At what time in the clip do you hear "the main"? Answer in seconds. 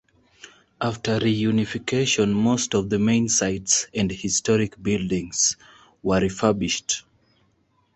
2.89-3.29